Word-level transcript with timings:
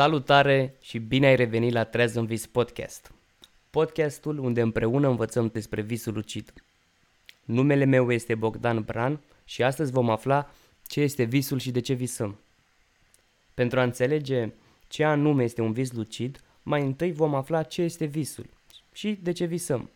Salutare 0.00 0.76
și 0.80 0.98
bine 0.98 1.26
ai 1.26 1.36
revenit 1.36 1.72
la 1.72 1.84
Trez 1.84 2.14
în 2.14 2.26
Vis 2.26 2.46
Podcast. 2.46 3.12
Podcastul 3.70 4.38
unde 4.38 4.60
împreună 4.60 5.08
învățăm 5.08 5.46
despre 5.46 5.82
visul 5.82 6.12
lucid. 6.12 6.52
Numele 7.44 7.84
meu 7.84 8.12
este 8.12 8.34
Bogdan 8.34 8.82
Bran 8.82 9.20
și 9.44 9.62
astăzi 9.62 9.92
vom 9.92 10.10
afla 10.10 10.50
ce 10.86 11.00
este 11.00 11.22
visul 11.22 11.58
și 11.58 11.70
de 11.70 11.80
ce 11.80 11.92
visăm. 11.92 12.38
Pentru 13.54 13.80
a 13.80 13.82
înțelege 13.82 14.52
ce 14.88 15.04
anume 15.04 15.44
este 15.44 15.60
un 15.60 15.72
vis 15.72 15.92
lucid, 15.92 16.40
mai 16.62 16.82
întâi 16.82 17.12
vom 17.12 17.34
afla 17.34 17.62
ce 17.62 17.82
este 17.82 18.04
visul 18.04 18.46
și 18.92 19.18
de 19.22 19.32
ce 19.32 19.44
visăm. 19.44 19.90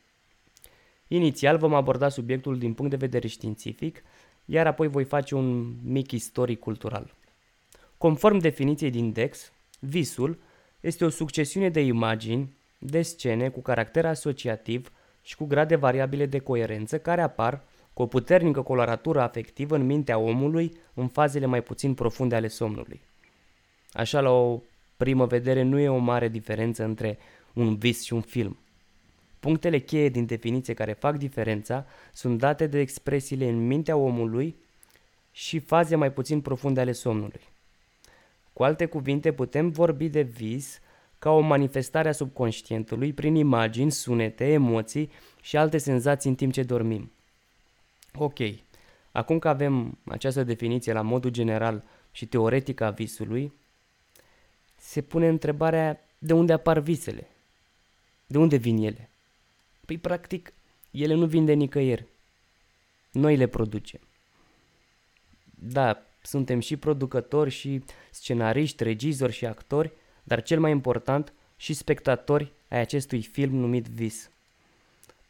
Inițial 1.08 1.58
vom 1.58 1.74
aborda 1.74 2.08
subiectul 2.08 2.58
din 2.58 2.74
punct 2.74 2.90
de 2.90 2.96
vedere 2.96 3.28
științific, 3.28 4.02
iar 4.44 4.66
apoi 4.66 4.88
voi 4.88 5.04
face 5.04 5.34
un 5.34 5.74
mic 5.82 6.10
istoric 6.10 6.58
cultural. 6.58 7.14
Conform 7.98 8.38
definiției 8.38 8.90
din 8.90 9.12
Dex, 9.12 9.52
visul 9.80 10.38
este 10.80 11.04
o 11.04 11.08
succesiune 11.08 11.68
de 11.68 11.80
imagini, 11.80 12.56
de 12.78 13.02
scene 13.02 13.48
cu 13.48 13.60
caracter 13.60 14.06
asociativ 14.06 14.92
și 15.22 15.36
cu 15.36 15.44
grade 15.44 15.76
variabile 15.76 16.26
de 16.26 16.38
coerență 16.38 16.98
care 16.98 17.22
apar 17.22 17.62
cu 17.92 18.02
o 18.02 18.06
puternică 18.06 18.62
coloratură 18.62 19.20
afectivă 19.20 19.74
în 19.74 19.86
mintea 19.86 20.18
omului 20.18 20.76
în 20.94 21.08
fazele 21.08 21.46
mai 21.46 21.62
puțin 21.62 21.94
profunde 21.94 22.34
ale 22.34 22.48
somnului. 22.48 23.00
Așa, 23.92 24.20
la 24.20 24.30
o 24.30 24.60
primă 24.96 25.26
vedere, 25.26 25.62
nu 25.62 25.78
e 25.78 25.88
o 25.88 25.96
mare 25.96 26.28
diferență 26.28 26.84
între 26.84 27.18
un 27.52 27.76
vis 27.76 28.02
și 28.02 28.12
un 28.12 28.20
film. 28.20 28.58
Punctele 29.40 29.78
cheie 29.78 30.08
din 30.08 30.26
definiție 30.26 30.74
care 30.74 30.92
fac 30.92 31.16
diferența 31.16 31.86
sunt 32.12 32.38
date 32.38 32.66
de 32.66 32.78
expresiile 32.80 33.48
în 33.48 33.66
mintea 33.66 33.96
omului 33.96 34.56
și 35.32 35.58
faze 35.58 35.96
mai 35.96 36.12
puțin 36.12 36.40
profunde 36.40 36.80
ale 36.80 36.92
somnului. 36.92 37.40
Cu 38.54 38.62
alte 38.62 38.86
cuvinte, 38.86 39.32
putem 39.32 39.70
vorbi 39.70 40.08
de 40.08 40.22
vis 40.22 40.80
ca 41.18 41.30
o 41.30 41.40
manifestare 41.40 42.08
a 42.08 42.12
subconștientului 42.12 43.12
prin 43.12 43.34
imagini, 43.34 43.90
sunete, 43.90 44.44
emoții 44.52 45.10
și 45.42 45.56
alte 45.56 45.78
senzații 45.78 46.30
în 46.30 46.36
timp 46.36 46.52
ce 46.52 46.62
dormim. 46.62 47.12
Ok, 48.14 48.38
acum 49.12 49.38
că 49.38 49.48
avem 49.48 49.98
această 50.04 50.44
definiție 50.44 50.92
la 50.92 51.00
modul 51.00 51.30
general 51.30 51.84
și 52.12 52.26
teoretic 52.26 52.80
a 52.80 52.90
visului, 52.90 53.52
se 54.78 55.02
pune 55.02 55.28
întrebarea 55.28 56.00
de 56.18 56.32
unde 56.32 56.52
apar 56.52 56.78
visele? 56.78 57.28
De 58.26 58.38
unde 58.38 58.56
vin 58.56 58.82
ele? 58.82 59.08
Păi, 59.86 59.98
practic, 59.98 60.52
ele 60.90 61.14
nu 61.14 61.26
vin 61.26 61.44
de 61.44 61.52
nicăieri. 61.52 62.06
Noi 63.12 63.36
le 63.36 63.46
producem. 63.46 64.00
Da, 65.54 66.02
suntem 66.26 66.60
și 66.60 66.76
producători, 66.76 67.50
și 67.50 67.84
scenariști, 68.10 68.82
regizori 68.82 69.32
și 69.32 69.46
actori, 69.46 69.92
dar 70.22 70.42
cel 70.42 70.60
mai 70.60 70.70
important, 70.70 71.32
și 71.56 71.74
spectatori 71.74 72.52
ai 72.68 72.80
acestui 72.80 73.22
film 73.22 73.54
numit 73.54 73.86
Vis. 73.86 74.30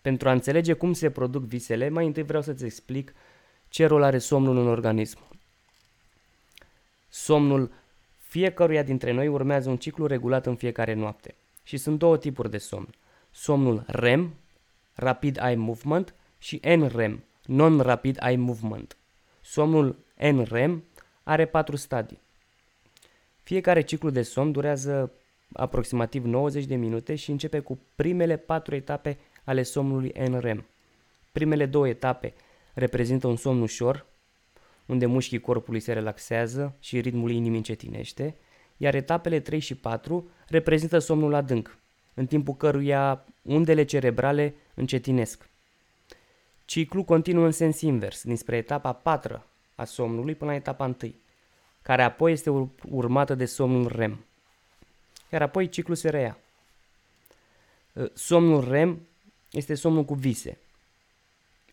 Pentru 0.00 0.28
a 0.28 0.32
înțelege 0.32 0.72
cum 0.72 0.92
se 0.92 1.10
produc 1.10 1.44
visele, 1.44 1.88
mai 1.88 2.06
întâi 2.06 2.22
vreau 2.22 2.42
să-ți 2.42 2.64
explic 2.64 3.14
ce 3.68 3.86
rol 3.86 4.02
are 4.02 4.18
somnul 4.18 4.56
în 4.56 4.66
organism. 4.66 5.18
Somnul 7.08 7.72
fiecăruia 8.18 8.82
dintre 8.82 9.12
noi 9.12 9.28
urmează 9.28 9.70
un 9.70 9.76
ciclu 9.76 10.06
regulat 10.06 10.46
în 10.46 10.56
fiecare 10.56 10.94
noapte. 10.94 11.34
Și 11.62 11.76
sunt 11.76 11.98
două 11.98 12.18
tipuri 12.18 12.50
de 12.50 12.58
somn. 12.58 12.94
Somnul 13.30 13.84
REM, 13.86 14.34
Rapid 14.94 15.38
Eye 15.42 15.56
Movement, 15.56 16.14
și 16.38 16.60
NREM, 16.64 17.24
Non-Rapid 17.46 18.18
Eye 18.22 18.36
Movement. 18.36 18.96
Somnul 19.40 20.03
NREM 20.14 20.84
are 21.22 21.46
patru 21.46 21.76
stadii. 21.76 22.20
Fiecare 23.42 23.80
ciclu 23.80 24.10
de 24.10 24.22
somn 24.22 24.52
durează 24.52 25.12
aproximativ 25.52 26.24
90 26.24 26.64
de 26.64 26.74
minute 26.74 27.14
și 27.14 27.30
începe 27.30 27.60
cu 27.60 27.78
primele 27.94 28.36
patru 28.36 28.74
etape 28.74 29.18
ale 29.44 29.62
somnului 29.62 30.12
NREM. 30.28 30.66
Primele 31.32 31.66
două 31.66 31.88
etape 31.88 32.34
reprezintă 32.74 33.26
un 33.26 33.36
somn 33.36 33.60
ușor, 33.60 34.06
unde 34.86 35.06
mușchii 35.06 35.40
corpului 35.40 35.80
se 35.80 35.92
relaxează 35.92 36.76
și 36.80 37.00
ritmul 37.00 37.30
inimii 37.30 37.56
încetinește, 37.56 38.36
iar 38.76 38.94
etapele 38.94 39.40
3 39.40 39.58
și 39.58 39.74
4 39.74 40.30
reprezintă 40.48 40.98
somnul 40.98 41.34
adânc, 41.34 41.78
în 42.14 42.26
timpul 42.26 42.54
căruia 42.54 43.24
undele 43.42 43.84
cerebrale 43.84 44.54
încetinesc. 44.74 45.48
Ciclul 46.64 47.04
continuă 47.04 47.44
în 47.44 47.52
sens 47.52 47.80
invers, 47.80 48.22
dinspre 48.22 48.56
etapa 48.56 48.92
4 48.92 49.44
a 49.74 49.84
somnului 49.84 50.34
până 50.34 50.50
la 50.50 50.56
etapa 50.56 50.84
1, 50.84 51.14
care 51.82 52.02
apoi 52.02 52.32
este 52.32 52.70
urmată 52.90 53.34
de 53.34 53.44
somnul 53.44 53.88
REM. 53.88 54.24
Iar 55.32 55.42
apoi 55.42 55.68
ciclul 55.68 55.96
se 55.96 56.08
reia. 56.08 56.38
Ă, 57.96 58.10
somnul 58.14 58.68
REM 58.68 59.00
este 59.50 59.74
somnul 59.74 60.04
cu 60.04 60.14
vise. 60.14 60.58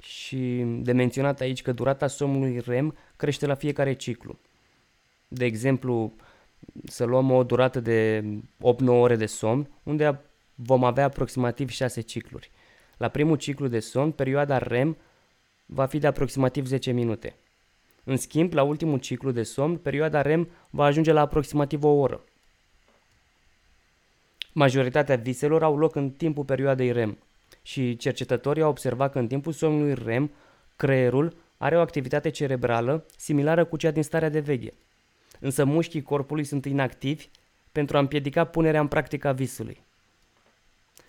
Și 0.02 0.64
de 0.66 0.92
menționat 0.92 1.40
aici 1.40 1.62
că 1.62 1.72
durata 1.72 2.08
somnului 2.08 2.60
REM 2.60 2.96
crește 3.16 3.46
la 3.46 3.56
fiecare 3.56 3.94
ciclu. 3.94 4.40
De 5.28 5.46
exemplu, 5.46 6.14
să 6.86 7.04
luăm 7.04 7.32
o 7.32 7.44
durată 7.44 7.80
de 7.80 8.24
8-9 8.58 8.86
ore 8.86 9.16
de 9.16 9.26
somn, 9.26 9.68
unde 9.84 10.20
vom 10.56 10.84
avea 10.84 11.04
aproximativ 11.04 11.70
6 11.70 12.02
cicluri. 12.02 12.52
La 12.98 13.08
primul 13.08 13.38
ciclu 13.38 13.68
de 13.68 13.80
somn, 13.80 14.12
perioada 14.12 14.58
REM 14.58 14.98
va 15.66 15.86
fi 15.86 15.98
de 15.98 16.08
aproximativ 16.08 16.66
10 16.66 16.92
minute. 16.92 17.36
În 18.04 18.18
schimb, 18.18 18.54
la 18.54 18.64
ultimul 18.64 19.00
ciclu 19.00 19.32
de 19.32 19.44
somn, 19.44 19.78
perioada 19.78 20.22
REM 20.22 20.50
va 20.70 20.86
ajunge 20.86 21.12
la 21.12 21.22
aproximativ 21.22 21.84
o 21.84 21.90
oră. 21.90 22.24
Majoritatea 24.54 25.16
viselor 25.16 25.64
au 25.64 25.78
loc 25.78 25.96
în 25.96 26.10
timpul 26.10 26.44
perioadei 26.44 26.92
REM 26.92 27.18
și 27.62 27.96
cercetătorii 27.96 28.62
au 28.62 28.70
observat 28.70 29.12
că 29.12 29.20
în 29.20 29.28
timpul 29.28 29.52
somnului 29.52 29.94
REM, 29.94 30.32
creierul 30.76 31.36
are 31.58 31.78
o 31.78 31.80
activitate 31.80 32.30
cerebrală 32.30 33.06
similară 33.18 33.66
cu 33.66 33.78
cea 33.78 33.92
din 33.92 34.04
starea 34.04 34.30
de 34.30 34.40
veche. 34.40 34.74
Însă 35.40 35.66
mușchii 35.66 36.02
corpului 36.02 36.44
sunt 36.44 36.66
inactivi 36.66 37.28
pentru 37.72 37.98
a 37.98 38.00
împiedica 38.00 38.44
punerea 38.44 38.80
în 38.80 38.88
practică 38.88 39.28
a 39.28 39.32
visului. 39.32 39.82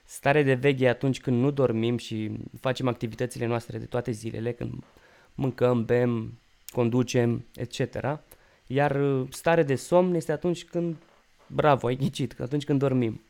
Starea 0.04 0.42
de 0.42 0.54
veche 0.54 0.88
atunci 0.88 1.20
când 1.20 1.40
nu 1.40 1.50
dormim 1.50 1.96
și 1.96 2.30
facem 2.60 2.88
activitățile 2.88 3.46
noastre 3.46 3.78
de 3.78 3.84
toate 3.84 4.10
zilele, 4.10 4.52
când 4.52 4.72
mâncăm, 5.34 5.84
bem, 5.84 6.38
conducem, 6.72 7.44
etc. 7.54 8.18
Iar 8.66 9.00
uh, 9.00 9.26
stare 9.30 9.62
de 9.62 9.74
somn 9.74 10.14
este 10.14 10.32
atunci 10.32 10.64
când, 10.64 10.96
bravo, 11.46 11.86
ai 11.86 11.96
ghicit, 11.96 12.40
atunci 12.40 12.64
când 12.64 12.78
dormim. 12.78 13.20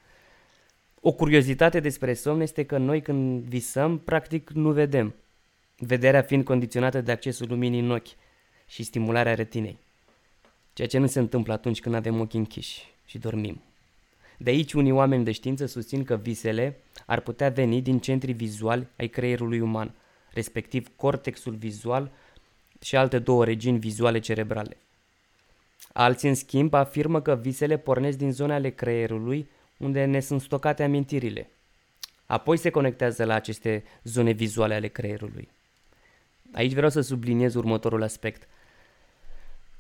O 1.01 1.13
curiozitate 1.13 1.81
despre 1.81 2.15
somn 2.15 2.41
este 2.41 2.65
că 2.65 2.79
noi 2.79 3.03
când 3.03 3.43
visăm, 3.43 3.99
practic 3.99 4.51
nu 4.51 4.73
vedem, 4.73 5.15
vederea 5.77 6.23
fiind 6.23 6.45
condiționată 6.45 7.01
de 7.01 7.13
accesul 7.13 7.49
luminii 7.49 7.81
în 7.81 7.91
ochi 7.91 8.17
și 8.67 8.83
stimularea 8.83 9.35
retinei, 9.35 9.79
ceea 10.73 10.89
ce 10.89 10.99
nu 10.99 11.07
se 11.07 11.19
întâmplă 11.19 11.53
atunci 11.53 11.81
când 11.81 11.95
avem 11.95 12.21
ochii 12.21 12.39
închiși 12.39 12.91
și 13.05 13.19
dormim. 13.19 13.63
De 14.39 14.51
aici 14.51 14.73
unii 14.73 14.93
oameni 14.93 15.25
de 15.25 15.33
știință 15.33 15.67
susțin 15.67 16.05
că 16.05 16.17
visele 16.17 16.77
ar 17.07 17.21
putea 17.21 17.49
veni 17.49 17.83
din 17.83 17.99
centrii 17.99 18.35
vizuali 18.35 18.87
ai 18.97 19.09
creierului 19.09 19.61
uman, 19.61 19.95
respectiv 20.33 20.91
cortexul 20.97 21.55
vizual 21.55 22.11
și 22.83 22.97
alte 22.97 23.19
două 23.19 23.45
regiuni 23.45 23.79
vizuale 23.79 24.19
cerebrale. 24.19 24.77
Alții, 25.93 26.29
în 26.29 26.35
schimb, 26.35 26.75
afirmă 26.75 27.21
că 27.21 27.35
visele 27.35 27.77
pornesc 27.77 28.19
din 28.19 28.33
zone 28.33 28.53
ale 28.53 28.71
creierului 28.71 29.49
unde 29.77 30.05
ne 30.05 30.21
sunt 30.21 30.41
stocate 30.41 30.83
amintirile. 30.83 31.51
Apoi 32.27 32.57
se 32.57 32.71
conectează 32.71 33.25
la 33.25 33.35
aceste 33.35 33.85
zone 34.03 34.31
vizuale 34.31 34.75
ale 34.75 34.89
creierului. 34.89 35.49
Aici 36.53 36.73
vreau 36.73 36.91
să 36.91 37.01
subliniez 37.01 37.55
următorul 37.55 38.03
aspect. 38.03 38.49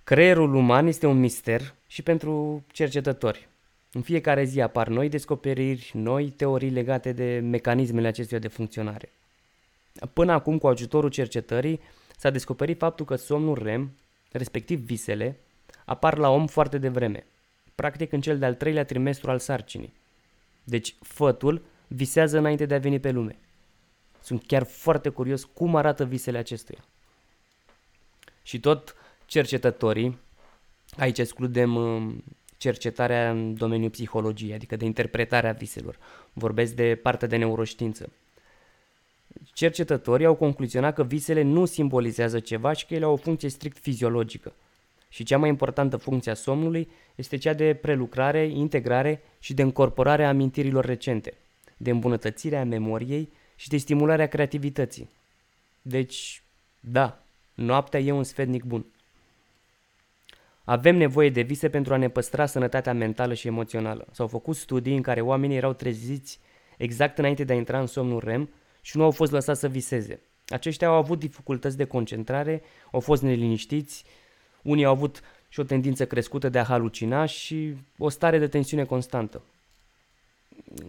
Creierul 0.05 0.55
uman 0.55 0.87
este 0.87 1.07
un 1.07 1.19
mister 1.19 1.75
și 1.87 2.03
pentru 2.03 2.65
cercetători. 2.73 3.49
În 3.93 4.01
fiecare 4.03 4.45
zi 4.45 4.61
apar 4.61 4.89
noi 4.89 5.09
descoperiri, 5.09 5.91
noi 5.95 6.31
teorii 6.31 6.71
legate 6.71 7.13
de 7.13 7.41
mecanismele 7.43 8.07
acestuia 8.07 8.41
de 8.41 8.49
funcționare. 8.49 9.09
Până 10.13 10.33
acum, 10.33 10.59
cu 10.59 10.67
ajutorul 10.67 11.11
cercetării, 11.11 11.81
s-a 12.17 12.31
descoperit 12.31 12.79
faptul 12.79 13.07
că 13.07 13.17
somnul 13.17 13.63
REM, 13.63 13.97
respectiv 14.33 14.81
visele, 14.81 15.39
apar 15.85 16.19
la 16.19 16.29
om 16.29 16.47
foarte 16.47 16.79
devreme, 16.79 17.27
practic 17.75 18.13
în 18.13 18.21
cel 18.21 18.39
de-al 18.39 18.55
treilea 18.55 18.85
trimestru 18.85 19.31
al 19.31 19.39
sarcinii. 19.39 19.93
Deci 20.65 20.95
fătul 21.01 21.63
visează 21.87 22.39
înainte 22.39 22.67
de 22.67 22.75
a 22.75 22.79
veni 22.79 23.01
pe 23.01 23.11
lume. 23.11 23.37
Sunt 24.23 24.47
chiar 24.47 24.63
foarte 24.63 25.09
curios 25.09 25.45
cum 25.45 25.77
arată 25.77 26.05
visele 26.05 26.39
acestuia. 26.39 26.85
Și 28.43 28.61
tot 28.61 28.97
cercetătorii, 29.27 30.19
aici 30.97 31.19
excludem 31.19 31.77
um, 31.77 32.25
cercetarea 32.57 33.31
în 33.31 33.55
domeniul 33.55 33.91
psihologiei, 33.91 34.55
adică 34.55 34.77
de 34.77 34.85
interpretarea 34.85 35.53
viselor. 35.53 35.99
Vorbesc 36.33 36.73
de 36.73 36.95
partea 36.95 37.29
de 37.29 37.37
neuroștiință. 37.37 38.09
Cercetătorii 39.53 40.27
au 40.27 40.35
concluzionat 40.35 40.95
că 40.95 41.05
visele 41.05 41.43
nu 41.43 41.65
simbolizează 41.65 42.41
ceva 42.41 42.73
și 42.73 42.87
că 42.87 42.95
ele 42.95 43.05
au 43.05 43.13
o 43.13 43.17
funcție 43.17 43.49
strict 43.49 43.79
fiziologică. 43.79 44.53
și 45.13 45.25
cea 45.25 45.39
mai 45.39 45.49
importantă 45.49 45.97
funcție 45.97 46.31
a 46.31 46.35
somnului 46.35 46.91
este 47.15 47.37
cea 47.37 47.53
de 47.53 47.75
prelucrare, 47.75 48.47
integrare 48.47 49.23
și 49.39 49.55
de 49.55 49.63
încorporare 49.63 50.25
a 50.25 50.29
amintirilor 50.29 50.85
recente, 50.85 51.35
de 51.77 51.91
îmbunătățire 51.91 52.57
a 52.57 52.65
memoriei 52.65 53.33
și 53.57 53.69
de 53.69 53.77
stimularea 53.77 54.27
creativității. 54.27 55.09
Deci, 55.83 56.43
da, 56.81 57.23
noaptea 57.55 58.01
e 58.01 58.13
un 58.13 58.25
sfetnic 58.25 58.65
bun. 58.65 58.85
Avem 60.65 60.97
nevoie 60.97 61.31
de 61.31 61.43
vise 61.43 61.69
pentru 61.69 61.95
a 61.95 61.97
ne 61.97 62.09
păstra 62.09 62.47
sănătatea 62.47 62.93
mentală 62.93 63.35
și 63.35 63.47
emoțională. 63.47 64.07
S-au 64.13 64.27
făcut 64.27 64.57
studii 64.57 64.97
în 64.97 65.03
care 65.03 65.21
oamenii 65.21 65.57
erau 65.57 65.73
treziți 65.73 66.39
exact 66.77 67.19
înainte 67.19 67.45
de 67.45 67.53
a 67.53 67.57
intra 67.57 67.81
în 67.81 67.87
somnul 67.87 68.21
REM 68.25 68.51
și 68.83 68.97
nu 68.97 69.03
au 69.03 69.11
fost 69.11 69.33
lăsați 69.33 69.61
să 69.61 69.69
viseze. 69.69 70.21
Aceștia 70.47 70.89
au 70.89 70.95
avut 70.95 71.19
dificultăți 71.19 71.77
de 71.77 71.85
concentrare, 71.85 72.63
au 72.93 73.01
fost 73.01 73.23
neliniștiți, 73.23 74.05
unii 74.63 74.85
au 74.85 74.93
avut 74.93 75.23
și 75.49 75.61
o 75.61 75.63
tendință 75.63 76.07
crescută 76.07 76.49
de 76.49 76.59
a 76.59 76.65
halucina 76.65 77.25
și 77.25 77.75
o 77.99 78.09
stare 78.09 78.39
de 78.39 78.49
tensiune 78.49 78.85
constantă. 78.85 79.43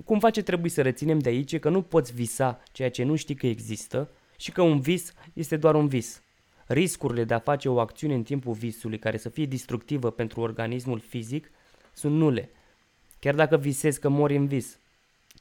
Cumva 0.05 0.29
ce 0.29 0.41
trebuie 0.41 0.71
să 0.71 0.81
reținem 0.81 1.19
de 1.19 1.29
aici 1.29 1.51
e 1.51 1.57
că 1.57 1.69
nu 1.69 1.81
poți 1.81 2.13
visa 2.13 2.63
ceea 2.71 2.89
ce 2.89 3.03
nu 3.03 3.15
știi 3.15 3.35
că 3.35 3.47
există 3.47 4.09
și 4.37 4.51
că 4.51 4.61
un 4.61 4.79
vis 4.79 5.13
este 5.33 5.57
doar 5.57 5.75
un 5.75 5.87
vis. 5.87 6.21
Riscurile 6.65 7.23
de 7.23 7.33
a 7.33 7.39
face 7.39 7.69
o 7.69 7.79
acțiune 7.79 8.13
în 8.13 8.23
timpul 8.23 8.53
visului 8.53 8.99
care 8.99 9.17
să 9.17 9.29
fie 9.29 9.45
destructivă 9.45 10.11
pentru 10.11 10.41
organismul 10.41 10.99
fizic 10.99 11.51
sunt 11.93 12.15
nule. 12.15 12.49
Chiar 13.19 13.35
dacă 13.35 13.57
visezi 13.57 13.99
că 13.99 14.09
mori 14.09 14.35
în 14.35 14.47
vis, 14.47 14.77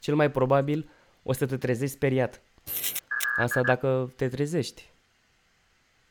cel 0.01 0.15
mai 0.15 0.31
probabil 0.31 0.89
o 1.23 1.33
să 1.33 1.47
te 1.47 1.57
trezești 1.57 1.95
speriat. 1.95 2.43
Asta 3.37 3.63
dacă 3.63 4.13
te 4.17 4.29
trezești. 4.29 4.91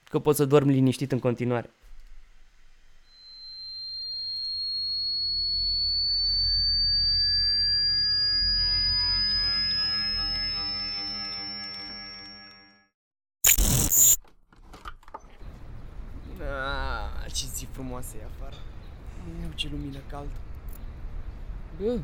Că 0.10 0.20
poți 0.20 0.38
să 0.38 0.46
dormi 0.46 0.74
liniștit 0.74 1.12
în 1.12 1.20
continuare. 1.20 1.70
Ah, 16.40 17.32
ce 17.34 17.46
zi 17.54 17.68
frumoasă 17.72 18.16
e 18.18 18.24
afară. 18.24 18.56
Iau 19.42 19.52
ce 19.56 19.70
lumină 19.72 20.00
caldă. 20.10 20.38
Bă, 21.82 22.00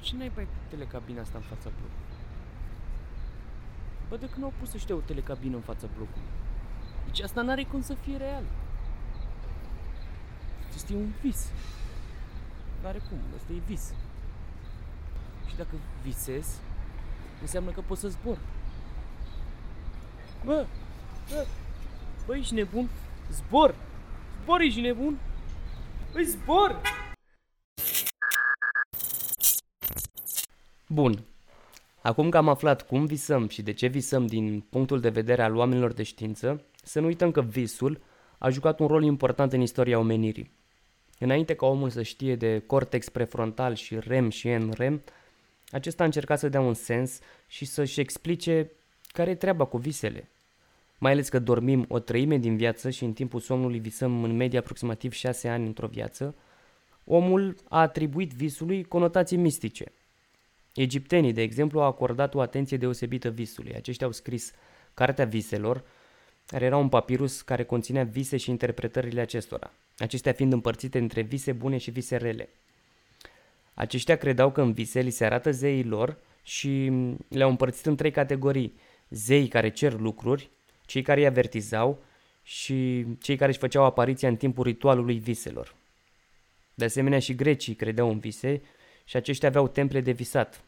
ce 0.00 0.16
n-ai 0.16 0.30
pe 0.30 0.46
telecabina 0.68 1.20
asta 1.20 1.38
în 1.38 1.44
fața 1.44 1.68
blocului? 1.68 2.18
Bă, 4.08 4.16
de 4.16 4.28
când 4.28 4.44
au 4.44 4.52
pus 4.58 4.72
ăștia 4.74 4.94
o 4.94 4.98
telecabină 4.98 5.56
în 5.56 5.62
fața 5.62 5.86
blocului? 5.96 6.28
Deci 7.04 7.20
asta 7.20 7.42
n-are 7.42 7.64
cum 7.64 7.82
să 7.82 7.94
fie 7.94 8.16
real. 8.16 8.44
Este 10.74 10.94
un 10.94 11.12
vis. 11.22 11.50
N-are 12.82 12.98
cum, 13.08 13.18
ăsta 13.36 13.52
e 13.52 13.60
vis. 13.66 13.92
Și 15.48 15.56
dacă 15.56 15.74
visez, 16.02 16.58
înseamnă 17.40 17.70
că 17.70 17.80
pot 17.80 17.98
să 17.98 18.08
zbor. 18.08 18.38
Bă, 20.44 20.66
bă, 21.28 21.46
bă, 22.26 22.36
ești 22.36 22.54
nebun? 22.54 22.88
Zbor! 23.30 23.74
Zbor, 24.42 24.60
ești 24.60 24.80
nebun? 24.80 25.18
Băi, 26.12 26.24
zbor! 26.24 26.80
Bun. 30.92 31.24
Acum 32.02 32.28
că 32.28 32.36
am 32.36 32.48
aflat 32.48 32.86
cum 32.86 33.06
visăm 33.06 33.48
și 33.48 33.62
de 33.62 33.72
ce 33.72 33.86
visăm 33.86 34.26
din 34.26 34.64
punctul 34.70 35.00
de 35.00 35.08
vedere 35.08 35.42
al 35.42 35.56
oamenilor 35.56 35.92
de 35.92 36.02
știință, 36.02 36.64
să 36.82 37.00
nu 37.00 37.06
uităm 37.06 37.30
că 37.30 37.42
visul 37.42 38.00
a 38.38 38.48
jucat 38.48 38.80
un 38.80 38.86
rol 38.86 39.02
important 39.02 39.52
în 39.52 39.60
istoria 39.60 39.98
omenirii. 39.98 40.50
Înainte 41.18 41.54
ca 41.54 41.66
omul 41.66 41.90
să 41.90 42.02
știe 42.02 42.36
de 42.36 42.62
cortex 42.66 43.08
prefrontal 43.08 43.74
și 43.74 43.98
REM 43.98 44.30
și 44.30 44.48
NREM, 44.48 45.02
acesta 45.70 46.02
a 46.02 46.06
încercat 46.06 46.38
să 46.38 46.48
dea 46.48 46.60
un 46.60 46.74
sens 46.74 47.18
și 47.46 47.64
să-și 47.64 48.00
explice 48.00 48.70
care 49.12 49.30
e 49.30 49.34
treaba 49.34 49.64
cu 49.64 49.76
visele. 49.76 50.28
Mai 50.98 51.12
ales 51.12 51.28
că 51.28 51.38
dormim 51.38 51.84
o 51.88 51.98
treime 51.98 52.38
din 52.38 52.56
viață 52.56 52.90
și 52.90 53.04
în 53.04 53.12
timpul 53.12 53.40
somnului 53.40 53.78
visăm 53.78 54.24
în 54.24 54.36
medie 54.36 54.58
aproximativ 54.58 55.12
6 55.12 55.48
ani 55.48 55.66
într-o 55.66 55.86
viață, 55.86 56.34
omul 57.04 57.56
a 57.68 57.80
atribuit 57.80 58.32
visului 58.32 58.84
conotații 58.84 59.36
mistice– 59.36 59.92
Egiptenii, 60.74 61.32
de 61.32 61.42
exemplu, 61.42 61.80
au 61.80 61.86
acordat 61.86 62.34
o 62.34 62.40
atenție 62.40 62.76
deosebită 62.76 63.30
visului. 63.30 63.74
Aceștia 63.74 64.06
au 64.06 64.12
scris 64.12 64.52
Cartea 64.94 65.24
Viselor, 65.24 65.84
care 66.46 66.64
era 66.64 66.76
un 66.76 66.88
papirus 66.88 67.40
care 67.40 67.64
conținea 67.64 68.04
vise 68.04 68.36
și 68.36 68.50
interpretările 68.50 69.20
acestora, 69.20 69.72
acestea 69.98 70.32
fiind 70.32 70.52
împărțite 70.52 70.98
între 70.98 71.20
vise 71.20 71.52
bune 71.52 71.78
și 71.78 71.90
vise 71.90 72.16
rele. 72.16 72.48
Aceștia 73.74 74.16
credeau 74.16 74.50
că 74.50 74.60
în 74.60 74.72
vise 74.72 75.00
li 75.00 75.10
se 75.10 75.24
arată 75.24 75.50
zeii 75.50 75.84
lor 75.84 76.16
și 76.42 76.92
le-au 77.28 77.50
împărțit 77.50 77.86
în 77.86 77.96
trei 77.96 78.10
categorii. 78.10 78.74
Zeii 79.08 79.48
care 79.48 79.70
cer 79.70 79.92
lucruri, 79.92 80.50
cei 80.86 81.02
care 81.02 81.20
îi 81.20 81.26
avertizau 81.26 82.02
și 82.42 83.06
cei 83.20 83.36
care 83.36 83.50
își 83.50 83.58
făceau 83.58 83.84
apariția 83.84 84.28
în 84.28 84.36
timpul 84.36 84.64
ritualului 84.64 85.18
viselor. 85.18 85.74
De 86.74 86.84
asemenea 86.84 87.18
și 87.18 87.34
grecii 87.34 87.74
credeau 87.74 88.10
în 88.10 88.18
vise 88.18 88.62
și 89.10 89.16
aceștia 89.16 89.48
aveau 89.48 89.68
temple 89.68 90.00
de 90.00 90.10
visat. 90.10 90.60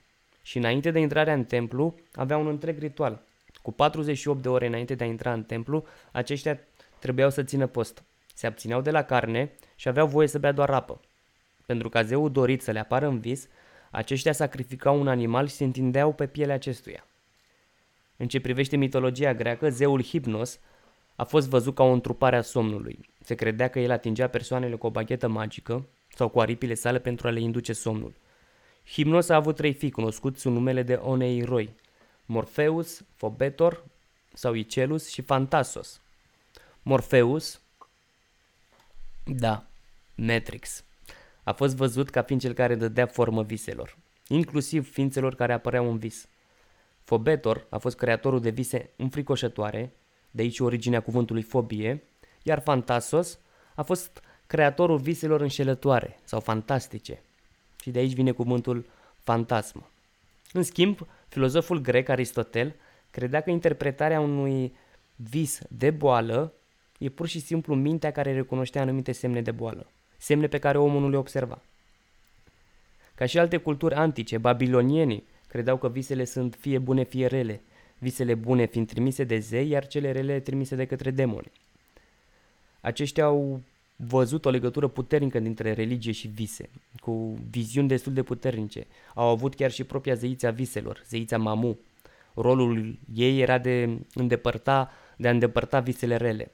Și 0.43 0.59
înainte 0.59 0.91
de 0.91 0.99
intrarea 0.99 1.33
în 1.33 1.45
templu, 1.45 1.95
aveau 2.15 2.41
un 2.41 2.47
întreg 2.47 2.79
ritual. 2.79 3.23
Cu 3.63 3.73
48 3.73 4.43
de 4.43 4.49
ore 4.49 4.67
înainte 4.67 4.95
de 4.95 5.05
a 5.05 5.07
intra 5.07 5.33
în 5.33 5.43
templu, 5.43 5.85
aceștia 6.13 6.61
trebuiau 6.99 7.31
să 7.31 7.43
țină 7.43 7.67
post. 7.67 8.03
Se 8.35 8.47
abțineau 8.47 8.81
de 8.81 8.91
la 8.91 9.03
carne 9.03 9.53
și 9.75 9.89
aveau 9.89 10.07
voie 10.07 10.29
să 10.29 10.39
bea 10.39 10.53
doar 10.53 10.71
apă. 10.71 11.01
Pentru 11.67 11.89
ca 11.89 12.03
zeul 12.03 12.33
dorit 12.33 12.63
să 12.63 12.71
le 12.71 12.79
apară 12.79 13.07
în 13.07 13.21
vis, 13.21 13.49
aceștia 13.91 14.33
sacrificau 14.33 15.01
un 15.01 15.09
animal 15.09 15.49
și 15.49 15.55
se 15.55 15.65
întindeau 15.65 16.13
pe 16.13 16.27
pielea 16.27 16.55
acestuia. 16.55 17.07
În 18.17 18.29
ce 18.29 18.41
privește 18.41 18.77
mitologia 18.77 19.35
greacă, 19.35 19.71
zeul 19.71 20.03
Hipnos 20.03 20.59
a 21.17 21.25
fost 21.25 21.49
văzut 21.49 21.75
ca 21.75 21.83
o 21.83 21.93
întrupare 21.93 22.37
a 22.37 22.43
somnului. 22.43 22.99
Se 23.21 23.35
credea 23.35 23.69
că 23.69 23.81
el 23.81 23.91
atingea 23.91 24.29
persoanele 24.29 24.75
cu 24.75 24.87
o 24.87 24.91
baghetă 24.91 25.29
magică 25.29 25.87
sau 26.15 26.29
cu 26.29 26.41
aripile 26.41 26.75
sale 26.75 26.99
pentru 26.99 27.27
a 27.27 27.31
le 27.31 27.41
induce 27.41 27.73
somnul. 27.73 28.21
Himnos 28.87 29.29
a 29.29 29.35
avut 29.35 29.57
trei 29.57 29.73
fii 29.73 29.91
cunoscuți 29.91 30.41
sub 30.41 30.53
numele 30.53 30.83
de 30.83 30.95
Oneiroi, 30.95 31.75
Morpheus, 32.27 33.03
Fobetor 33.17 33.85
sau 34.33 34.55
Icelus 34.55 35.09
și 35.09 35.23
Fantasos. 35.23 36.01
Morpheus, 36.83 37.61
da, 39.25 39.67
Matrix, 40.15 40.85
a 41.43 41.53
fost 41.53 41.77
văzut 41.77 42.11
ca 42.11 42.23
fiind 42.23 42.41
cel 42.41 42.53
care 42.53 42.75
dădea 42.75 43.07
formă 43.07 43.43
viselor, 43.43 43.97
inclusiv 44.29 44.93
ființelor 44.93 45.35
care 45.35 45.53
apăreau 45.53 45.91
în 45.91 45.99
vis. 45.99 46.29
Fobetor 47.05 47.67
a 47.69 47.79
fost 47.79 47.97
creatorul 47.97 48.41
de 48.41 48.51
vise 48.51 48.91
înfricoșătoare, 48.97 49.93
de 50.31 50.43
aici 50.43 50.61
originea 50.61 51.03
cuvântului 51.03 51.43
fobie, 51.43 52.03
iar 52.43 52.61
Fantasos 52.61 53.39
a 53.75 53.83
fost 53.83 54.23
creatorul 54.47 54.99
viselor 54.99 55.41
înșelătoare 55.41 56.21
sau 56.25 56.41
fantastice, 56.41 57.23
și 57.83 57.91
de 57.91 57.99
aici 57.99 58.15
vine 58.15 58.31
cuvântul 58.31 58.87
fantasmă. 59.23 59.91
În 60.53 60.63
schimb, 60.63 61.07
filozoful 61.29 61.81
grec 61.81 62.09
Aristotel 62.09 62.75
credea 63.11 63.41
că 63.41 63.51
interpretarea 63.51 64.21
unui 64.21 64.75
vis 65.17 65.61
de 65.69 65.91
boală 65.91 66.53
e 66.99 67.09
pur 67.09 67.27
și 67.27 67.41
simplu 67.41 67.75
mintea 67.75 68.11
care 68.11 68.33
recunoștea 68.33 68.81
anumite 68.81 69.13
semne 69.13 69.43
de 69.43 69.51
boală, 69.51 69.87
semne 70.17 70.47
pe 70.47 70.59
care 70.59 70.79
omul 70.79 71.01
nu 71.01 71.09
le 71.09 71.17
observa. 71.17 71.63
Ca 73.15 73.27
și 73.27 73.39
alte 73.39 73.57
culturi 73.57 73.95
antice, 73.95 74.39
babilonienii 74.39 75.25
credeau 75.49 75.77
că 75.77 75.89
visele 75.89 76.25
sunt 76.25 76.55
fie 76.61 76.79
bune, 76.79 77.05
fie 77.05 77.27
rele, 77.27 77.61
visele 77.99 78.35
bune 78.35 78.67
fiind 78.67 78.87
trimise 78.87 79.25
de 79.25 79.39
zei, 79.39 79.69
iar 79.69 79.87
cele 79.87 80.13
rele 80.13 80.41
trimise 80.41 80.75
de 80.75 80.87
către 80.87 81.11
demoni. 81.11 81.51
Aceștia 82.81 83.25
au 83.25 83.61
văzut 84.07 84.45
o 84.45 84.51
legătură 84.51 84.89
puternică 84.89 85.39
dintre 85.39 85.73
religie 85.73 86.13
și 86.13 86.29
vise, 86.29 86.71
cu 87.01 87.39
viziuni 87.51 87.89
destul 87.89 88.13
de 88.13 88.23
puternice. 88.23 88.87
Au 89.15 89.29
avut 89.29 89.55
chiar 89.55 89.71
și 89.71 89.85
propria 89.85 90.15
zeița 90.15 90.51
viselor, 90.51 91.03
zeița 91.09 91.39
Mamu. 91.39 91.79
Rolul 92.35 92.99
ei 93.15 93.41
era 93.41 93.59
de, 93.59 93.99
îndepărta, 94.15 94.91
de 95.17 95.29
a 95.29 95.31
îndepărta 95.31 95.81
visele 95.81 96.17
rele. 96.17 96.51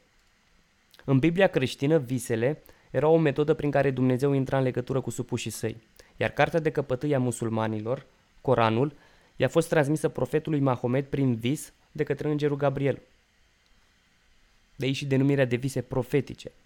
În 1.04 1.18
Biblia 1.18 1.46
creștină, 1.46 1.98
visele 1.98 2.62
erau 2.90 3.14
o 3.14 3.18
metodă 3.18 3.54
prin 3.54 3.70
care 3.70 3.90
Dumnezeu 3.90 4.32
intra 4.32 4.56
în 4.56 4.62
legătură 4.62 5.00
cu 5.00 5.10
supușii 5.10 5.50
săi, 5.50 5.76
iar 6.16 6.30
cartea 6.30 6.60
de 6.60 6.70
căpătâi 6.70 7.14
a 7.14 7.18
musulmanilor, 7.18 8.06
Coranul, 8.40 8.92
i-a 9.36 9.48
fost 9.48 9.68
transmisă 9.68 10.08
profetului 10.08 10.60
Mahomet 10.60 11.10
prin 11.10 11.34
vis 11.34 11.72
de 11.92 12.02
către 12.02 12.30
îngerul 12.30 12.56
Gabriel. 12.56 13.02
De 14.76 14.84
aici 14.84 14.96
și 14.96 15.06
denumirea 15.06 15.44
de 15.44 15.56
vise 15.56 15.80
profetice– 15.80 16.52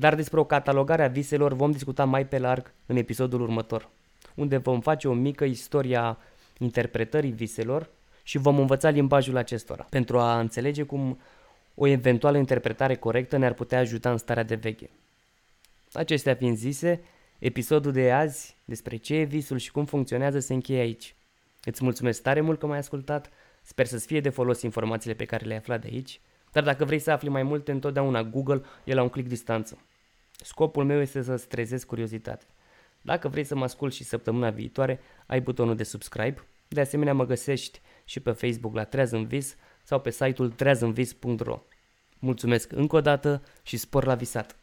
dar 0.00 0.14
despre 0.14 0.40
o 0.40 0.44
catalogare 0.44 1.04
a 1.04 1.08
viselor 1.08 1.52
vom 1.52 1.70
discuta 1.70 2.04
mai 2.04 2.26
pe 2.26 2.38
larg 2.38 2.72
în 2.86 2.96
episodul 2.96 3.40
următor, 3.40 3.88
unde 4.34 4.56
vom 4.56 4.80
face 4.80 5.08
o 5.08 5.12
mică 5.12 5.44
istorie 5.44 5.96
a 5.96 6.16
interpretării 6.58 7.30
viselor 7.30 7.88
și 8.22 8.38
vom 8.38 8.58
învăța 8.58 8.88
limbajul 8.88 9.36
acestora, 9.36 9.86
pentru 9.90 10.18
a 10.18 10.38
înțelege 10.38 10.82
cum 10.82 11.18
o 11.74 11.86
eventuală 11.86 12.36
interpretare 12.36 12.94
corectă 12.94 13.36
ne-ar 13.36 13.52
putea 13.52 13.78
ajuta 13.78 14.10
în 14.10 14.16
starea 14.16 14.42
de 14.42 14.54
veche. 14.54 14.90
Acestea 15.92 16.34
fiind 16.34 16.56
zise, 16.56 17.00
episodul 17.38 17.92
de 17.92 18.12
azi 18.12 18.56
despre 18.64 18.96
ce 18.96 19.14
e 19.14 19.22
visul 19.22 19.58
și 19.58 19.70
cum 19.70 19.84
funcționează 19.84 20.38
se 20.38 20.52
încheie 20.52 20.80
aici. 20.80 21.14
Îți 21.64 21.84
mulțumesc 21.84 22.22
tare 22.22 22.40
mult 22.40 22.58
că 22.58 22.66
m-ai 22.66 22.78
ascultat, 22.78 23.30
sper 23.62 23.86
să-ți 23.86 24.06
fie 24.06 24.20
de 24.20 24.28
folos 24.28 24.62
informațiile 24.62 25.14
pe 25.14 25.24
care 25.24 25.44
le-ai 25.44 25.58
aflat 25.58 25.80
de 25.80 25.88
aici, 25.92 26.20
dar 26.52 26.62
dacă 26.62 26.84
vrei 26.84 26.98
să 26.98 27.10
afli 27.10 27.28
mai 27.28 27.42
multe, 27.42 27.70
întotdeauna 27.70 28.22
Google 28.22 28.62
e 28.84 28.94
la 28.94 29.02
un 29.02 29.08
click 29.08 29.28
distanță. 29.28 29.78
Scopul 30.44 30.84
meu 30.84 31.00
este 31.00 31.22
să-ți 31.22 31.48
trezesc 31.48 31.86
curiozitatea. 31.86 32.48
Dacă 33.02 33.28
vrei 33.28 33.44
să 33.44 33.54
mă 33.54 33.64
asculti 33.64 33.96
și 33.96 34.04
săptămâna 34.04 34.50
viitoare, 34.50 35.00
ai 35.26 35.40
butonul 35.40 35.76
de 35.76 35.82
subscribe. 35.82 36.46
De 36.68 36.80
asemenea, 36.80 37.14
mă 37.14 37.26
găsești 37.26 37.80
și 38.04 38.20
pe 38.20 38.30
Facebook 38.30 38.74
la 38.74 38.84
Treaz 38.84 39.10
în 39.10 39.26
Vis 39.26 39.56
sau 39.82 40.00
pe 40.00 40.10
site-ul 40.10 40.50
treazânvis.ro. 40.50 41.62
Mulțumesc 42.18 42.72
încă 42.72 42.96
o 42.96 43.00
dată 43.00 43.42
și 43.62 43.76
spor 43.76 44.04
la 44.04 44.14
visat! 44.14 44.59